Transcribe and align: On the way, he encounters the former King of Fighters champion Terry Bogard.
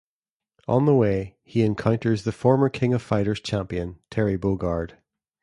On 0.67 0.85
the 0.87 0.95
way, 0.95 1.37
he 1.43 1.61
encounters 1.61 2.23
the 2.23 2.31
former 2.31 2.69
King 2.69 2.91
of 2.95 3.03
Fighters 3.03 3.39
champion 3.39 3.99
Terry 4.09 4.35
Bogard. 4.35 4.97